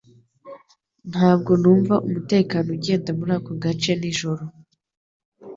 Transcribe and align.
Ntabwo 1.11 1.51
numva 1.61 1.95
umutekano 2.07 2.67
ugenda 2.77 3.09
muri 3.17 3.31
ako 3.37 3.51
gace 3.63 3.91
nijoro. 3.99 4.43